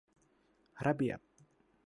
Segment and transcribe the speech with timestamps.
[0.85, 1.19] ระเบียบ